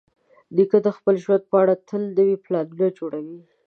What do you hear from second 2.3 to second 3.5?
پلانونه جوړوي.